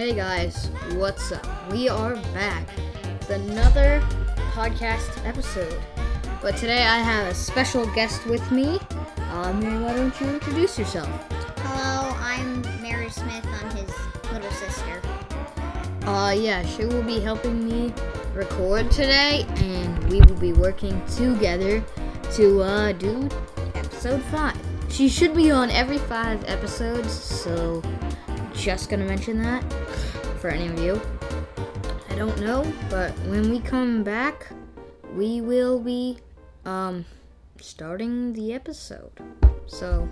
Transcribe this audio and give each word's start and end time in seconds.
Hey 0.00 0.14
guys, 0.14 0.70
what's 0.94 1.30
up? 1.30 1.46
We 1.70 1.90
are 1.90 2.14
back 2.32 2.66
with 3.04 3.28
another 3.28 4.00
podcast 4.54 5.22
episode. 5.26 5.78
But 6.40 6.56
today 6.56 6.84
I 6.84 7.00
have 7.00 7.26
a 7.26 7.34
special 7.34 7.84
guest 7.92 8.24
with 8.24 8.50
me. 8.50 8.80
Uh, 9.18 9.52
Mary, 9.52 9.78
why 9.78 9.94
don't 9.94 10.18
you 10.18 10.26
introduce 10.28 10.78
yourself? 10.78 11.06
Hello, 11.58 12.16
I'm 12.18 12.62
Mary 12.80 13.10
Smith. 13.10 13.46
I'm 13.46 13.76
his 13.76 13.92
little 14.32 14.50
sister. 14.52 15.02
Uh, 16.06 16.34
yeah, 16.34 16.64
she 16.64 16.86
will 16.86 17.02
be 17.02 17.20
helping 17.20 17.68
me 17.68 17.92
record 18.32 18.90
today, 18.90 19.44
and 19.56 20.10
we 20.10 20.20
will 20.20 20.40
be 20.40 20.54
working 20.54 20.98
together 21.08 21.84
to 22.36 22.62
uh, 22.62 22.92
do 22.92 23.28
episode 23.74 24.22
5. 24.22 24.56
She 24.88 25.10
should 25.10 25.36
be 25.36 25.50
on 25.50 25.68
every 25.68 25.98
5 25.98 26.48
episodes, 26.48 27.12
so 27.12 27.82
just 28.54 28.90
gonna 28.90 29.04
mention 29.06 29.42
that 29.42 29.64
for 30.40 30.48
any 30.48 30.68
of 30.68 30.78
you. 30.80 31.00
I 32.08 32.14
don't 32.14 32.40
know, 32.40 32.64
but 32.88 33.12
when 33.28 33.50
we 33.50 33.60
come 33.60 34.02
back, 34.02 34.46
we 35.14 35.40
will 35.40 35.78
be 35.78 36.18
um 36.64 37.04
starting 37.60 38.32
the 38.32 38.54
episode. 38.54 39.12
So, 39.66 40.08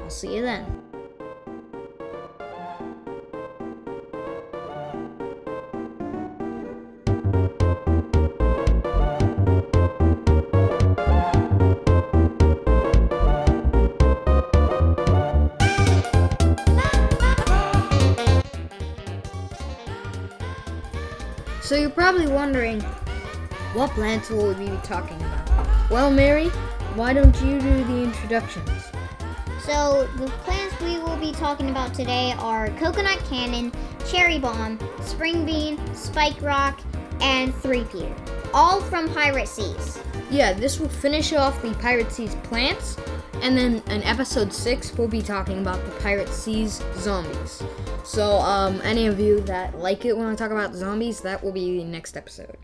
I'll 0.00 0.10
see 0.10 0.36
you 0.36 0.42
then. 0.42 0.83
So 21.74 21.80
you're 21.80 21.90
probably 21.90 22.28
wondering, 22.28 22.80
what 23.72 23.90
plants 23.90 24.30
will 24.30 24.54
we 24.54 24.66
be 24.66 24.76
talking 24.84 25.16
about? 25.16 25.90
Well, 25.90 26.08
Mary, 26.08 26.46
why 26.94 27.12
don't 27.12 27.34
you 27.42 27.60
do 27.60 27.82
the 27.82 28.04
introductions? 28.04 28.70
So, 29.58 30.08
the 30.18 30.28
plants 30.44 30.80
we 30.80 31.00
will 31.00 31.16
be 31.16 31.32
talking 31.32 31.70
about 31.70 31.92
today 31.92 32.32
are 32.38 32.68
coconut 32.78 33.18
cannon, 33.28 33.72
cherry 34.06 34.38
bomb, 34.38 34.78
spring 35.02 35.44
bean, 35.44 35.76
Spikerock, 35.94 36.78
and 37.20 37.52
Threepeater. 37.54 38.14
All 38.54 38.80
from 38.80 39.12
Pirate 39.12 39.48
Seas. 39.48 39.98
Yeah, 40.30 40.52
this 40.52 40.78
will 40.78 40.88
finish 40.88 41.32
off 41.32 41.60
the 41.60 41.74
Pirate 41.74 42.12
Seas 42.12 42.36
plants, 42.44 42.96
and 43.42 43.56
then 43.56 43.82
in 43.88 44.02
episode 44.02 44.52
six 44.52 44.96
we'll 44.96 45.08
be 45.08 45.22
talking 45.22 45.60
about 45.60 45.84
the 45.84 45.90
Pirate 46.00 46.28
Seas 46.28 46.82
zombies. 46.96 47.62
So, 48.04 48.38
um, 48.38 48.80
any 48.82 49.06
of 49.06 49.18
you 49.18 49.40
that 49.42 49.78
like 49.78 50.04
it 50.04 50.16
when 50.16 50.26
I 50.26 50.34
talk 50.34 50.50
about 50.50 50.74
zombies, 50.74 51.20
that 51.20 51.42
will 51.42 51.52
be 51.52 51.78
the 51.78 51.84
next 51.84 52.16
episode. 52.16 52.56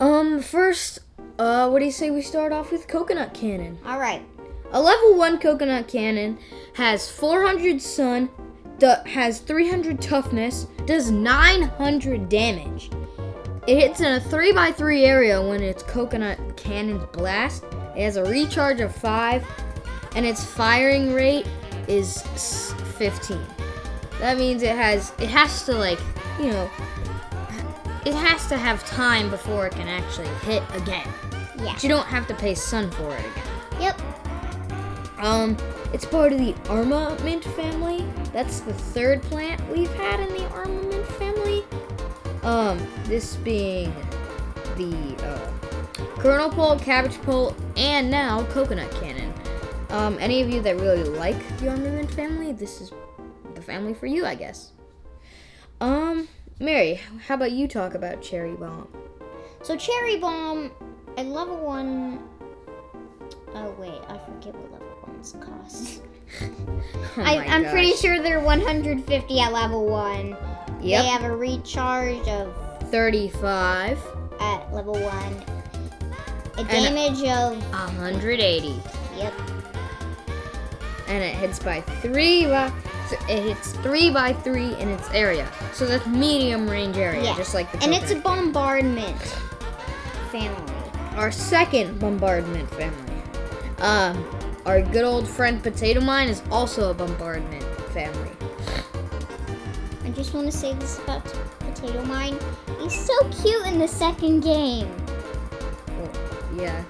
Um, 0.00 0.40
first, 0.40 1.00
uh, 1.38 1.68
what 1.68 1.80
do 1.80 1.84
you 1.84 1.92
say 1.92 2.10
we 2.10 2.22
start 2.22 2.52
off 2.52 2.72
with 2.72 2.88
coconut 2.88 3.34
cannon? 3.34 3.78
Alright, 3.86 4.22
A 4.72 4.80
level 4.80 5.16
1 5.16 5.38
coconut 5.38 5.88
cannon 5.88 6.38
has 6.74 7.10
400 7.10 7.82
sun, 7.82 8.30
has 9.06 9.40
300 9.40 10.00
toughness, 10.00 10.66
does 10.86 11.10
900 11.10 12.28
damage. 12.30 12.90
It 13.66 13.78
hits 13.78 14.00
in 14.00 14.14
a 14.14 14.20
3x3 14.20 15.06
area 15.06 15.40
when 15.40 15.62
its 15.62 15.82
coconut 15.82 16.38
cannons 16.56 17.04
blast. 17.12 17.64
It 17.96 18.02
has 18.04 18.16
a 18.16 18.24
recharge 18.24 18.80
of 18.80 18.94
5, 18.94 19.46
and 20.16 20.24
its 20.26 20.44
firing 20.44 21.12
rate 21.12 21.46
is 21.88 22.22
15. 22.98 23.38
That 24.20 24.36
means 24.38 24.62
it 24.62 24.76
has 24.76 25.12
it 25.18 25.28
has 25.30 25.64
to 25.64 25.72
like, 25.72 25.98
you 26.38 26.48
know, 26.48 26.70
it 28.04 28.14
has 28.14 28.46
to 28.48 28.56
have 28.56 28.84
time 28.84 29.30
before 29.30 29.66
it 29.66 29.72
can 29.72 29.88
actually 29.88 30.28
hit 30.44 30.62
again. 30.74 31.06
yeah. 31.56 31.72
But 31.72 31.82
you 31.82 31.88
don't 31.88 32.06
have 32.06 32.26
to 32.28 32.34
pay 32.34 32.54
sun 32.54 32.90
for 32.90 33.14
it 33.14 33.20
again. 33.20 33.44
Yep. 33.80 34.00
Um, 35.18 35.56
it's 35.92 36.04
part 36.04 36.32
of 36.32 36.38
the 36.38 36.54
armament 36.68 37.44
family. 37.44 38.06
That's 38.32 38.60
the 38.60 38.72
third 38.72 39.22
plant 39.22 39.60
we've 39.70 39.92
had 39.94 40.20
in 40.20 40.28
the 40.28 40.48
armament 40.50 41.06
family. 41.06 41.64
Um, 42.42 42.78
this 43.04 43.36
being 43.36 43.94
the 44.76 45.16
uh, 45.24 45.50
Kernel-pult, 46.18 46.82
cabbage 46.82 47.20
pole, 47.22 47.54
and 47.80 48.10
now 48.10 48.44
coconut 48.50 48.90
cannon. 49.00 49.32
Um, 49.88 50.18
any 50.20 50.42
of 50.42 50.50
you 50.50 50.60
that 50.60 50.76
really 50.76 51.02
like 51.02 51.58
the 51.58 51.70
armament 51.70 52.10
family, 52.10 52.52
this 52.52 52.80
is 52.82 52.92
the 53.54 53.62
family 53.62 53.94
for 53.94 54.06
you, 54.06 54.26
I 54.26 54.34
guess. 54.34 54.72
Um, 55.80 56.28
Mary, 56.60 57.00
how 57.26 57.36
about 57.36 57.52
you 57.52 57.66
talk 57.66 57.94
about 57.94 58.20
cherry 58.20 58.52
bomb? 58.52 58.86
So, 59.62 59.76
cherry 59.76 60.18
bomb 60.18 60.70
at 61.16 61.26
level 61.26 61.56
1. 61.56 62.22
Oh, 63.54 63.74
wait, 63.78 64.00
I 64.08 64.18
forget 64.18 64.54
what 64.54 64.72
level 64.72 64.98
1's 65.08 65.32
cost. 65.40 66.02
Oh 67.16 67.22
I, 67.22 67.38
I'm 67.38 67.64
pretty 67.64 67.94
sure 67.94 68.22
they're 68.22 68.38
150 68.38 69.40
at 69.40 69.52
level 69.52 69.84
1. 69.86 70.28
Yep. 70.28 70.38
They 70.80 71.08
have 71.08 71.24
a 71.24 71.36
recharge 71.36 72.28
of 72.28 72.54
35, 72.84 73.98
at 74.38 74.72
level 74.72 74.94
1. 74.94 75.59
A 76.60 76.64
damage 76.64 77.22
of. 77.28 77.56
180. 77.72 78.80
Yep. 79.16 79.32
and 81.08 81.24
it 81.24 81.34
hits 81.34 81.58
by 81.58 81.80
three 81.80 82.46
by 82.46 82.72
it 83.28 83.42
hits 83.42 83.72
three 83.78 84.10
by 84.10 84.32
three 84.32 84.74
in 84.76 84.88
its 84.88 85.10
area. 85.10 85.50
So 85.74 85.84
that's 85.84 86.06
medium 86.06 86.70
range 86.70 86.96
area, 86.96 87.22
Yeah. 87.24 87.36
just 87.36 87.52
like 87.54 87.70
the 87.72 87.82
And 87.82 87.92
it's 87.92 88.12
a 88.12 88.16
bombardment 88.16 89.20
family. 90.30 90.72
our 91.16 91.32
second 91.32 91.98
bombardment 91.98 92.70
family. 92.70 93.14
Um, 93.80 94.24
our 94.66 94.80
good 94.82 95.04
old 95.04 95.26
friend 95.26 95.60
Potato 95.62 96.00
Mine 96.00 96.28
is 96.28 96.42
also 96.52 96.90
a 96.90 96.94
bombardment 96.94 97.64
family. 97.92 98.30
I 100.04 100.10
just 100.10 100.32
want 100.32 100.46
to 100.50 100.56
say 100.56 100.74
this 100.74 100.98
about 101.00 101.24
Potato 101.58 102.04
Mine. 102.04 102.38
He's 102.80 102.94
so 103.06 103.14
cute 103.42 103.66
in 103.66 103.78
the 103.80 103.88
second 103.88 104.40
game. 104.40 104.88
Well, 106.52 106.62
yeah. 106.62 106.84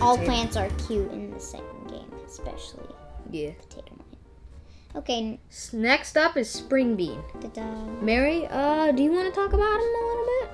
All 0.00 0.16
plants 0.18 0.56
are 0.56 0.68
cute 0.86 1.10
in 1.12 1.30
the 1.32 1.40
second 1.40 1.88
game, 1.88 2.10
especially 2.26 2.86
Yeah. 3.30 3.50
Potato 3.52 3.92
Mine. 3.96 4.04
Okay, 4.96 5.40
S- 5.50 5.72
Next 5.72 6.16
up 6.16 6.36
is 6.36 6.48
Spring 6.48 6.96
Bean. 6.96 7.22
ta-da. 7.40 7.64
Mary, 8.00 8.46
uh, 8.50 8.90
do 8.92 9.02
you 9.02 9.12
want 9.12 9.26
to 9.32 9.38
talk 9.40 9.52
about 9.52 9.80
him 9.80 9.86
a 9.86 10.06
little 10.06 10.26
bit? 10.40 10.50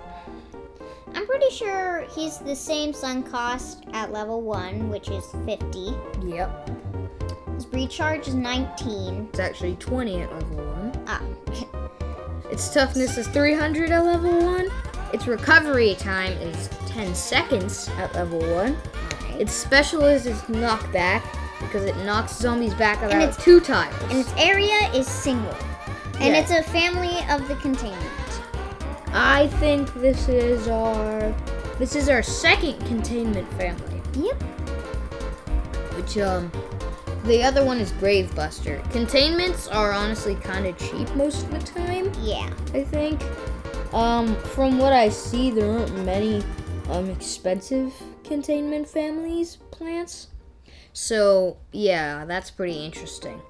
I'm 1.16 1.26
pretty 1.26 1.50
sure 1.50 2.04
he's 2.14 2.38
the 2.38 2.56
same 2.56 2.92
sun 2.92 3.22
cost 3.22 3.84
at 3.92 4.12
level 4.12 4.40
1, 4.42 4.88
which 4.90 5.08
is 5.08 5.24
50. 5.46 5.94
Yep. 6.24 6.70
His 7.54 7.66
recharge 7.68 8.26
is 8.26 8.34
19. 8.34 9.28
It's 9.30 9.38
actually 9.38 9.76
20 9.76 10.22
at 10.22 10.32
level 10.32 10.56
one. 10.56 10.92
Ah, 11.06 11.22
Its 12.50 12.72
toughness 12.74 13.16
is 13.16 13.28
300 13.28 13.90
at 13.90 14.04
level 14.04 14.32
1. 14.42 14.68
Its 15.12 15.26
recovery 15.28 15.94
time 15.94 16.32
is 16.38 16.68
10 16.94 17.14
seconds 17.14 17.90
at 17.98 18.14
level 18.14 18.38
1. 18.38 18.48
alright. 18.50 18.76
Its 19.40 19.52
special 19.52 20.04
is 20.04 20.26
its 20.26 20.40
knockback 20.42 21.22
because 21.60 21.84
it 21.84 21.96
knocks 22.04 22.36
zombies 22.36 22.74
back 22.74 22.98
about 23.02 23.20
it's- 23.20 23.42
two 23.44 23.60
tiles. 23.60 23.94
And 24.10 24.18
its 24.18 24.32
area 24.36 24.78
is 24.94 25.06
single. 25.06 25.54
And 26.20 26.34
Yeah. 26.34 26.40
it's 26.40 26.50
a 26.52 26.62
family 26.62 27.18
of 27.28 27.48
the 27.48 27.56
containment. 27.56 28.00
I 29.12 29.48
think 29.58 29.92
this 29.94 30.28
is 30.28 30.68
our 30.68 31.34
this 31.78 31.96
is 31.96 32.08
our 32.08 32.22
second 32.22 32.78
containment 32.86 33.52
family, 33.54 34.00
Yep. 34.14 34.42
which 35.96 36.16
um 36.18 36.52
the 37.24 37.42
other 37.42 37.64
one 37.64 37.78
is 37.80 37.90
Grave 37.92 38.32
Buster. 38.36 38.80
Containments 38.92 39.66
are 39.66 39.92
honestly 39.92 40.36
kind 40.36 40.66
of 40.66 40.76
cheap 40.78 41.12
most 41.16 41.42
of 41.44 41.50
the 41.50 41.58
time. 41.58 42.12
Yeah. 42.22 42.48
I 42.74 42.84
think. 42.84 43.20
Um, 43.92 44.34
from 44.54 44.78
what 44.78 44.92
I 44.92 45.08
see, 45.08 45.50
there 45.52 45.70
aren't 45.72 46.04
many 46.04 46.42
um 46.90 47.10
expensive 47.10 47.92
containment 48.22 48.88
families 48.88 49.56
plants. 49.70 50.28
So 50.92 51.56
yeah, 51.72 52.24
that's 52.24 52.50
pretty 52.50 52.84
interesting. 52.84 53.40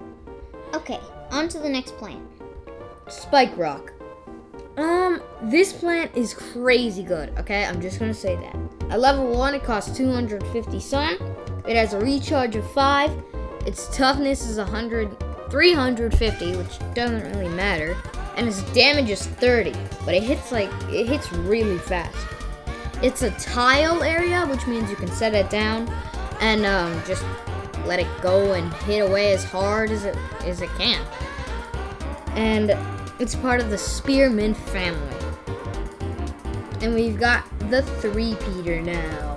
Okay, 0.73 0.99
on 1.31 1.47
to 1.49 1.59
the 1.59 1.69
next 1.69 1.97
plant. 1.97 2.23
Spikerock. 3.05 3.91
Um, 4.77 5.21
this 5.43 5.71
plant 5.71 6.11
is 6.15 6.33
crazy 6.33 7.03
good. 7.03 7.37
Okay, 7.39 7.63
I'm 7.63 7.81
just 7.81 7.99
gonna 7.99 8.13
say 8.13 8.35
that. 8.35 8.55
At 8.89 8.99
level 8.99 9.27
one, 9.27 9.53
it 9.53 9.63
costs 9.63 9.95
250 9.95 10.79
sun. 10.79 11.17
It 11.67 11.75
has 11.75 11.93
a 11.93 11.99
recharge 11.99 12.55
of 12.55 12.69
five. 12.71 13.11
Its 13.65 13.95
toughness 13.95 14.45
is 14.47 14.57
100, 14.57 15.15
350, 15.49 16.55
which 16.57 16.79
doesn't 16.93 17.23
really 17.35 17.49
matter. 17.49 17.95
And 18.35 18.47
its 18.47 18.61
damage 18.73 19.09
is 19.09 19.25
30, 19.25 19.71
but 20.03 20.13
it 20.13 20.23
hits 20.23 20.51
like 20.51 20.69
it 20.89 21.07
hits 21.07 21.31
really 21.31 21.77
fast. 21.77 22.17
It's 23.03 23.21
a 23.21 23.31
tile 23.31 24.03
area, 24.03 24.45
which 24.47 24.65
means 24.67 24.89
you 24.89 24.95
can 24.95 25.07
set 25.09 25.33
it 25.33 25.49
down 25.49 25.87
and 26.41 26.65
um, 26.65 27.01
just 27.05 27.23
let 27.85 27.99
it 27.99 28.07
go 28.21 28.53
and 28.53 28.73
hit 28.85 28.99
away 28.99 29.33
as 29.33 29.43
hard 29.43 29.91
as 29.91 30.05
it 30.05 30.17
as 30.43 30.61
it 30.61 30.69
can. 30.77 31.05
And 32.35 32.75
It's 33.17 33.33
part 33.33 33.61
of 33.61 33.69
the 33.69 33.77
spearmint 33.77 34.57
family. 34.57 35.15
And 36.81 36.93
we've 36.93 37.17
got 37.17 37.45
the 37.69 37.81
Threepeater 38.01 38.83
now. 38.83 39.35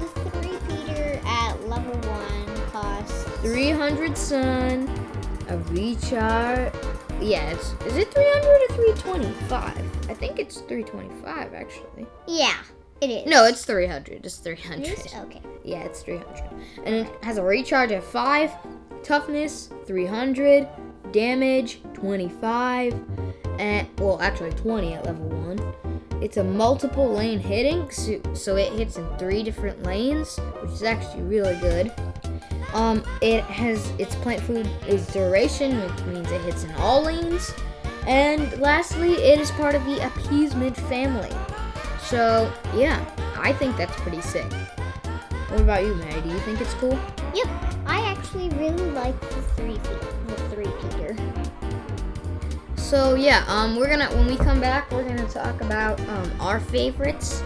The 0.00 0.30
three 0.30 0.56
Peter 0.66 1.20
at 1.26 1.68
level 1.68 1.92
one 2.10 2.70
costs 2.70 3.24
300 3.42 4.16
sun, 4.16 4.88
a 5.48 5.58
recharge. 5.70 6.72
Yeah, 7.20 7.50
is 7.52 7.96
it 7.96 8.12
300 8.14 8.70
or 8.70 8.74
325? 8.74 10.10
I 10.10 10.14
think 10.14 10.38
it's 10.38 10.60
325 10.62 11.52
actually. 11.52 12.06
Yeah, 12.26 12.56
it 13.00 13.10
is. 13.10 13.26
No, 13.26 13.44
it's 13.44 13.64
300. 13.64 14.24
It's 14.24 14.36
300. 14.36 14.86
It 14.86 15.06
is? 15.06 15.14
Okay. 15.14 15.42
Yeah, 15.64 15.82
it's 15.84 16.02
300. 16.02 16.44
And 16.84 16.94
it 16.94 17.24
has 17.24 17.38
a 17.38 17.42
recharge 17.42 17.90
of 17.92 18.04
5, 18.04 18.50
toughness 19.02 19.70
300, 19.86 20.68
damage 21.12 21.80
25, 21.94 22.94
and 23.58 23.88
well, 23.98 24.20
actually 24.20 24.50
20 24.52 24.94
at 24.94 25.04
level 25.04 25.28
1. 25.28 25.74
It's 26.22 26.38
a 26.38 26.44
multiple 26.44 27.12
lane 27.12 27.38
hitting, 27.38 27.90
so, 27.90 28.20
so 28.34 28.56
it 28.56 28.72
hits 28.72 28.96
in 28.96 29.06
three 29.18 29.42
different 29.42 29.82
lanes, 29.82 30.38
which 30.62 30.72
is 30.72 30.82
actually 30.82 31.22
really 31.22 31.56
good. 31.60 31.92
Um, 32.72 33.04
it 33.20 33.44
has 33.44 33.90
its 33.98 34.14
plant 34.16 34.40
food 34.40 34.68
is 34.88 35.06
duration, 35.08 35.80
which 35.80 36.04
means 36.06 36.30
it 36.32 36.40
hits 36.40 36.64
in 36.64 36.72
all 36.76 37.02
lanes. 37.02 37.52
And 38.06 38.58
lastly, 38.58 39.12
it 39.14 39.40
is 39.40 39.50
part 39.52 39.74
of 39.74 39.84
the 39.84 40.04
appeasement 40.06 40.76
family. 40.76 41.30
So 42.04 42.52
yeah, 42.74 43.04
I 43.36 43.52
think 43.52 43.76
that's 43.76 43.94
pretty 44.00 44.20
sick. 44.20 44.52
What 45.48 45.60
about 45.60 45.84
you, 45.84 45.94
Mary? 45.94 46.20
Do 46.20 46.28
you 46.28 46.38
think 46.40 46.60
it's 46.60 46.74
cool? 46.74 46.98
Yep. 47.34 47.48
I 47.86 48.00
actually 48.06 48.48
really 48.50 48.90
like 48.90 49.18
the 49.20 49.42
three 49.56 49.78
the 50.26 50.36
three 50.50 50.66
Peter. 50.82 51.16
So 52.76 53.14
yeah, 53.14 53.44
um, 53.48 53.76
we're 53.76 53.88
gonna 53.88 54.08
when 54.16 54.26
we 54.26 54.36
come 54.36 54.60
back, 54.60 54.90
we're 54.90 55.04
gonna 55.04 55.28
talk 55.28 55.60
about 55.60 56.00
um 56.08 56.30
our 56.40 56.60
favorites, 56.60 57.42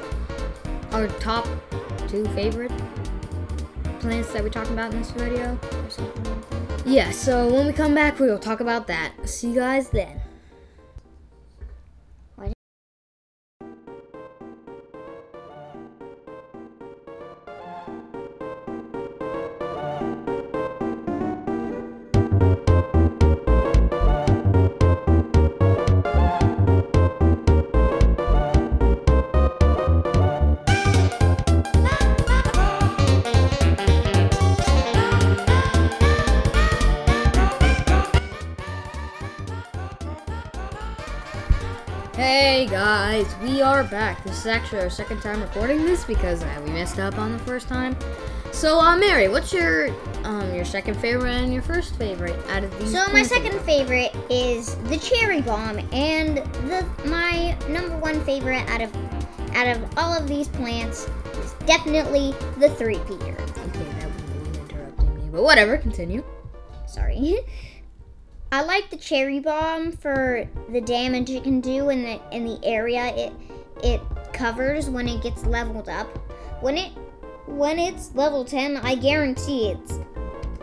our 0.93 1.07
top 1.21 1.47
two 2.09 2.25
favorite 2.29 2.73
plants 4.01 4.33
that 4.33 4.43
we're 4.43 4.49
talking 4.49 4.73
about 4.73 4.93
in 4.93 4.99
this 4.99 5.11
video. 5.13 5.55
Or 5.55 5.91
something 5.91 6.25
like 6.25 6.51
that. 6.51 6.87
Yeah, 6.87 7.11
so 7.11 7.53
when 7.53 7.67
we 7.67 7.73
come 7.73 7.95
back, 7.95 8.19
we 8.19 8.27
will 8.27 8.39
talk 8.39 8.61
about 8.61 8.87
that. 8.87 9.13
See 9.29 9.51
you 9.51 9.55
guys 9.57 9.91
then. 9.91 10.21
Guys, 42.99 43.33
we 43.45 43.63
are 43.63 43.85
back. 43.85 44.25
This 44.25 44.41
is 44.41 44.47
actually 44.49 44.81
our 44.81 44.91
second 44.91 45.21
time 45.21 45.41
recording 45.41 45.85
this 45.85 46.05
because 46.05 46.43
uh, 46.43 46.63
we 46.65 46.73
messed 46.73 46.99
up 46.99 47.17
on 47.17 47.31
the 47.31 47.39
first 47.39 47.69
time. 47.69 47.97
So, 48.51 48.81
uh, 48.81 48.97
Mary, 48.97 49.29
what's 49.29 49.53
your 49.53 49.91
um 50.25 50.53
your 50.53 50.65
second 50.65 50.97
favorite 50.97 51.31
and 51.31 51.55
your 51.55 51.63
first 51.63 51.95
favorite 51.95 52.37
out 52.49 52.65
of 52.65 52.77
these? 52.81 52.91
So 52.91 53.07
my 53.13 53.23
second 53.23 53.57
favorite 53.61 54.17
is 54.29 54.75
the 54.91 54.97
cherry 54.97 55.43
bomb, 55.43 55.79
and 55.93 56.39
the 56.69 56.85
my 57.05 57.57
number 57.69 57.97
one 57.99 58.21
favorite 58.25 58.69
out 58.69 58.81
of 58.81 58.93
out 59.55 59.77
of 59.77 59.97
all 59.97 60.13
of 60.13 60.27
these 60.27 60.49
plants 60.49 61.09
is 61.35 61.53
definitely 61.67 62.35
the 62.59 62.69
three 62.71 62.99
Peter. 63.07 63.37
Okay, 63.37 63.87
that 64.01 64.11
was 64.13 64.59
interrupting 64.59 65.15
me, 65.15 65.29
but 65.31 65.45
whatever. 65.45 65.79
Continue. 65.79 66.25
Sorry. 66.89 67.39
I 68.51 68.63
like 68.63 68.89
the 68.89 68.97
cherry 68.97 69.41
bomb 69.41 69.93
for 69.93 70.49
the 70.71 70.81
damage 70.81 71.29
it 71.31 71.45
can 71.45 71.61
do 71.61 71.91
in 71.91 72.03
the 72.03 72.21
in 72.33 72.47
the 72.47 72.59
area 72.65 73.09
it 73.15 73.33
it 73.83 74.01
covers 74.33 74.89
when 74.89 75.07
it 75.07 75.23
gets 75.23 75.45
leveled 75.45 75.89
up. 75.89 76.07
When 76.63 76.79
it 76.79 76.93
when 77.47 77.79
it's 77.79 78.15
level 78.15 78.45
10, 78.45 78.79
I 78.79 78.95
guarantee 78.95 79.71
it's 79.71 80.01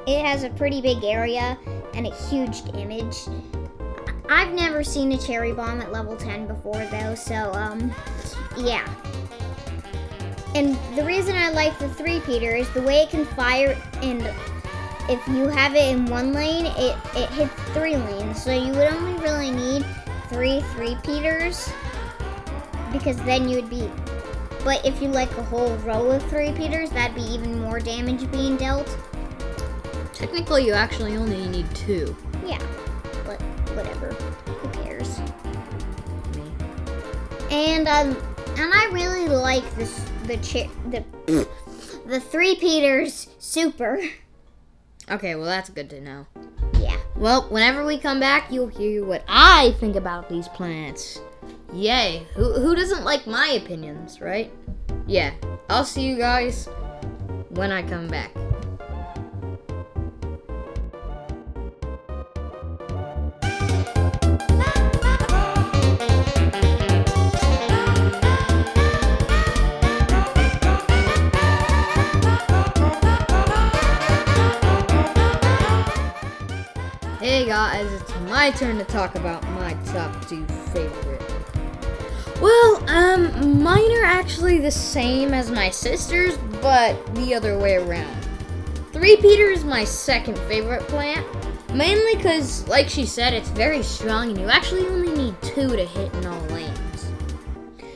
it 0.07 0.25
has 0.25 0.43
a 0.43 0.49
pretty 0.51 0.81
big 0.81 1.03
area 1.03 1.57
and 1.93 2.07
a 2.07 2.15
huge 2.27 2.65
damage. 2.71 3.17
I've 4.29 4.53
never 4.53 4.83
seen 4.83 5.11
a 5.11 5.17
cherry 5.19 5.53
bomb 5.53 5.81
at 5.81 5.91
level 5.91 6.17
10 6.17 6.47
before 6.47 6.85
though, 6.85 7.13
so 7.13 7.51
um 7.53 7.93
yeah. 8.57 8.87
And 10.55 10.75
the 10.95 11.03
reason 11.03 11.35
I 11.35 11.49
like 11.49 11.77
the 11.77 11.87
Threepeater 11.89 12.57
is 12.57 12.69
the 12.69 12.81
way 12.81 13.01
it 13.01 13.09
can 13.09 13.25
fire 13.25 13.77
and 14.01 14.33
if 15.07 15.27
you 15.27 15.47
have 15.47 15.75
it 15.75 15.95
in 15.95 16.05
one 16.05 16.33
lane, 16.33 16.65
it, 16.65 16.97
it 17.15 17.29
hits 17.31 17.53
three 17.73 17.95
lanes. 17.95 18.43
So 18.43 18.51
you 18.51 18.71
would 18.71 18.91
only 18.91 19.21
really 19.23 19.51
need 19.51 19.85
three 20.29 20.61
Threepeaters 20.73 21.71
because 22.91 23.17
then 23.23 23.47
you 23.47 23.57
would 23.57 23.69
be. 23.69 23.89
But 24.63 24.83
if 24.83 25.01
you 25.01 25.09
like 25.09 25.29
a 25.37 25.43
whole 25.43 25.75
row 25.77 26.09
of 26.09 26.23
Threepeaters, 26.23 26.89
that'd 26.91 27.15
be 27.15 27.21
even 27.21 27.59
more 27.59 27.79
damage 27.79 28.29
being 28.31 28.57
dealt. 28.57 28.89
Technically, 30.13 30.65
you 30.65 30.73
actually 30.73 31.17
only 31.17 31.47
need 31.47 31.69
two. 31.75 32.15
Yeah, 32.43 32.59
but 33.25 33.39
whatever. 33.75 34.13
Who 34.45 34.83
cares? 34.83 35.19
Me. 35.19 36.51
And 37.51 37.87
um, 37.87 38.17
and 38.57 38.73
I 38.73 38.89
really 38.91 39.27
like 39.27 39.69
this 39.75 40.03
the 40.23 40.37
chi- 40.37 40.69
the 40.89 41.47
the 42.07 42.19
three 42.19 42.55
Peters 42.55 43.27
super. 43.37 44.01
Okay, 45.09 45.35
well 45.35 45.45
that's 45.45 45.69
good 45.69 45.89
to 45.91 46.01
know. 46.01 46.25
Yeah. 46.79 46.97
Well, 47.15 47.43
whenever 47.49 47.85
we 47.85 47.97
come 47.97 48.19
back, 48.19 48.51
you'll 48.51 48.67
hear 48.67 49.05
what 49.05 49.23
I 49.27 49.75
think 49.79 49.95
about 49.95 50.29
these 50.29 50.47
plants. 50.49 51.21
Yay! 51.73 52.25
Who 52.35 52.53
who 52.53 52.75
doesn't 52.75 53.03
like 53.03 53.27
my 53.27 53.47
opinions, 53.63 54.21
right? 54.21 54.51
Yeah. 55.07 55.33
I'll 55.69 55.85
see 55.85 56.03
you 56.03 56.17
guys 56.17 56.67
when 57.49 57.71
I 57.71 57.81
come 57.83 58.07
back. 58.07 58.31
Guys, 77.67 77.91
it's 77.93 78.13
my 78.29 78.51
turn 78.51 78.77
to 78.77 78.83
talk 78.83 79.15
about 79.15 79.43
my 79.49 79.73
top 79.85 80.29
two 80.29 80.45
favorite. 80.71 81.23
Well, 82.39 82.87
um, 82.87 83.63
mine 83.63 83.91
are 83.97 84.05
actually 84.05 84.59
the 84.59 84.69
same 84.69 85.33
as 85.33 85.49
my 85.49 85.71
sister's, 85.71 86.37
but 86.61 86.95
the 87.15 87.33
other 87.33 87.57
way 87.57 87.77
around. 87.77 88.21
Threepeater 88.91 89.51
is 89.51 89.63
my 89.63 89.83
second 89.83 90.37
favorite 90.41 90.83
plant, 90.83 91.25
mainly 91.73 92.15
because, 92.17 92.67
like 92.67 92.87
she 92.87 93.03
said, 93.03 93.33
it's 93.33 93.49
very 93.49 93.81
strong 93.81 94.29
and 94.29 94.37
you 94.39 94.47
actually 94.47 94.85
only 94.85 95.11
need 95.11 95.41
two 95.41 95.75
to 95.75 95.85
hit 95.85 96.13
in 96.13 96.27
all 96.27 96.41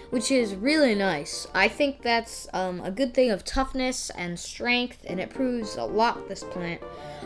which 0.09 0.31
is 0.31 0.55
really 0.55 0.95
nice. 0.95 1.47
I 1.53 1.67
think 1.67 2.01
that's 2.01 2.47
um, 2.53 2.81
a 2.81 2.91
good 2.91 3.13
thing 3.13 3.31
of 3.31 3.43
toughness 3.45 4.09
and 4.11 4.39
strength, 4.39 5.05
and 5.05 5.19
it 5.19 5.29
proves 5.29 5.75
a 5.75 5.83
lot 5.83 6.27
this 6.27 6.43
plant. 6.43 6.81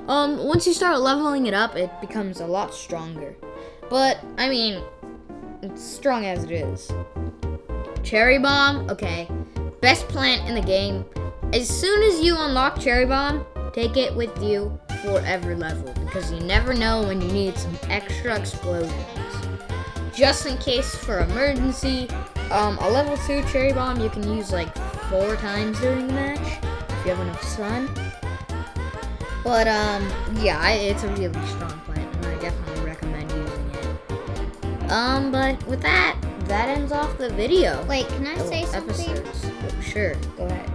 Um, 0.07 0.45
once 0.45 0.67
you 0.67 0.73
start 0.73 0.99
leveling 0.99 1.45
it 1.45 1.53
up, 1.53 1.75
it 1.75 1.89
becomes 2.01 2.41
a 2.41 2.47
lot 2.47 2.73
stronger. 2.73 3.35
But 3.89 4.19
I 4.37 4.49
mean, 4.49 4.83
it's 5.61 5.83
strong 5.83 6.25
as 6.25 6.43
it 6.43 6.51
is. 6.51 6.91
Cherry 8.03 8.37
Bomb, 8.37 8.89
okay. 8.89 9.29
Best 9.81 10.07
plant 10.09 10.47
in 10.49 10.55
the 10.55 10.61
game. 10.61 11.05
As 11.53 11.69
soon 11.69 12.01
as 12.03 12.21
you 12.21 12.35
unlock 12.37 12.79
Cherry 12.79 13.05
Bomb, 13.05 13.45
take 13.73 13.95
it 13.95 14.13
with 14.15 14.41
you 14.41 14.77
for 15.03 15.19
every 15.21 15.55
level 15.55 15.93
because 16.05 16.31
you 16.31 16.39
never 16.41 16.73
know 16.73 17.03
when 17.03 17.21
you 17.21 17.31
need 17.31 17.57
some 17.57 17.77
extra 17.89 18.37
explosions. 18.37 18.93
Just 20.13 20.45
in 20.45 20.57
case 20.57 20.93
for 20.95 21.19
emergency, 21.19 22.07
um, 22.51 22.77
a 22.79 22.89
level 22.89 23.17
2 23.17 23.43
Cherry 23.51 23.73
Bomb 23.73 23.99
you 23.99 24.09
can 24.09 24.23
use 24.31 24.51
like 24.51 24.75
four 25.09 25.35
times 25.37 25.79
during 25.79 26.07
the 26.07 26.13
match 26.13 26.39
if 26.89 27.05
you 27.05 27.11
have 27.11 27.19
enough 27.19 27.43
sun. 27.43 27.89
But 29.43 29.67
um, 29.67 30.07
yeah, 30.41 30.57
I, 30.61 30.73
it's 30.73 31.03
a 31.03 31.07
really 31.09 31.45
strong 31.47 31.77
plant, 31.81 32.15
and 32.15 32.25
I 32.27 32.35
definitely 32.39 32.85
recommend 32.85 33.29
using 33.31 33.71
it. 33.75 34.91
Um, 34.91 35.31
but 35.31 35.65
with 35.67 35.81
that, 35.81 36.17
that 36.45 36.69
ends 36.69 36.91
off 36.93 37.17
the 37.17 37.29
video. 37.29 37.83
Wait, 37.85 38.07
can 38.09 38.25
I 38.27 38.35
Oh, 38.39 38.49
say 38.49 38.63
something? 38.65 39.09
episodes. 39.17 39.45
Oh, 39.63 39.81
sure, 39.81 40.15
go 40.37 40.45
ahead. 40.45 40.69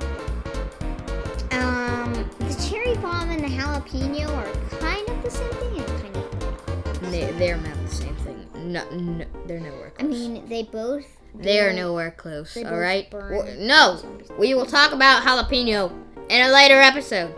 Um, 1.53 2.13
the 2.41 2.69
cherry 2.69 2.95
bomb 2.97 3.31
and 3.31 3.43
the 3.43 3.49
jalapeno 3.49 4.29
are 4.29 4.79
kind 4.81 5.09
of 5.09 5.23
the 5.23 5.31
same 5.31 5.51
thing 5.51 5.79
and 5.79 6.03
kind 6.03 6.17
of 6.17 7.11
They, 7.11 7.31
they're 7.33 7.57
not 7.57 7.75
the 7.89 7.95
same 7.95 8.15
thing. 8.17 8.47
No, 8.55 8.89
no 8.91 9.25
they're 9.47 9.61
nowhere 9.61 9.91
close. 9.91 10.07
I 10.07 10.11
mean, 10.11 10.47
they 10.49 10.63
both. 10.65 11.07
They 11.35 11.61
are 11.61 11.73
nowhere 11.73 12.11
close. 12.11 12.57
All 12.57 12.77
right. 12.77 13.07
All 13.13 13.21
both 13.21 13.31
right. 13.31 13.45
burn 13.45 13.47
W- 13.47 13.67
No, 13.67 14.01
we 14.39 14.55
will 14.55 14.67
talk 14.67 14.93
about 14.93 15.23
jalapeno 15.23 15.93
in 16.29 16.41
a 16.49 16.53
later 16.53 16.81
episode. 16.81 17.35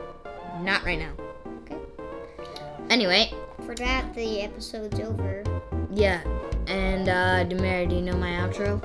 Not 0.62 0.85
right 0.85 0.99
now. 0.99 1.12
Okay. 1.64 1.76
Anyway, 2.88 3.32
For 3.66 3.75
that, 3.76 4.14
the 4.14 4.42
episode's 4.42 4.99
over. 5.00 5.42
yeah. 5.90 6.23
And 6.66 7.09
uh, 7.09 7.44
Demary, 7.49 7.88
do 7.88 7.97
you 7.97 8.02
know 8.02 8.16
my 8.16 8.30
outro? 8.30 8.80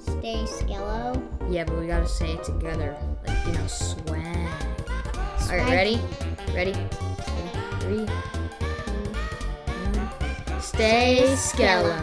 Stay 0.00 0.44
skello. 0.44 1.22
Yeah, 1.50 1.64
but 1.64 1.78
we 1.78 1.86
gotta 1.86 2.08
say 2.08 2.32
it 2.32 2.44
together, 2.44 2.96
like 3.26 3.46
you 3.46 3.52
know, 3.52 3.66
swag. 3.66 4.08
All 4.16 4.18
right, 4.18 5.38
Swag. 5.38 5.68
ready? 5.70 6.00
Ready? 6.54 6.72
Three, 7.80 8.06
two, 8.06 9.12
one. 9.92 10.60
Stay 10.60 11.22
skella. 11.36 11.98